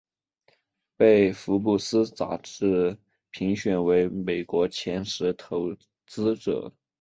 [0.97, 2.97] 被福布斯杂志
[3.29, 5.77] 评选为美国前十投
[6.07, 6.73] 资者。